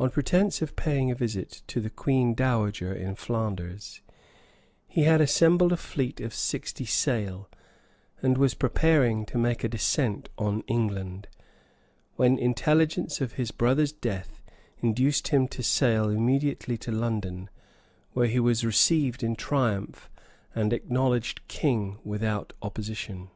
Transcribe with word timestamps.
On 0.00 0.10
pretence 0.10 0.60
of 0.60 0.74
paying 0.74 1.12
a 1.12 1.14
visit 1.14 1.62
to 1.68 1.80
the 1.80 1.88
queen 1.88 2.34
dowager 2.34 2.92
in 2.92 3.14
Flanders, 3.14 4.00
ne 4.96 5.04
had 5.04 5.20
assembled 5.20 5.72
a 5.72 5.76
fleet 5.76 6.20
of 6.20 6.34
sixty 6.34 6.84
sail, 6.84 7.48
and 8.20 8.36
was 8.36 8.54
preparing 8.54 9.24
to 9.26 9.38
make 9.38 9.62
a 9.62 9.68
descent 9.68 10.28
on 10.36 10.62
England, 10.66 11.28
when 12.16 12.40
intelligence 12.40 13.20
of 13.20 13.34
his 13.34 13.52
brother's 13.52 13.92
death 13.92 14.42
induced 14.80 15.28
him 15.28 15.46
to 15.46 15.62
sail 15.62 16.08
immediately 16.10 16.76
to 16.78 16.90
London, 16.90 17.48
where 18.14 18.26
he 18.26 18.40
was 18.40 18.64
received 18.66 19.22
in 19.22 19.36
triumph, 19.36 20.10
and 20.56 20.72
acknowledged 20.72 21.40
king 21.46 22.00
without 22.02 22.52
opposition. 22.62 23.30